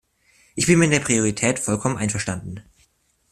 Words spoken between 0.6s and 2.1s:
bin mit der Priorität vollkommen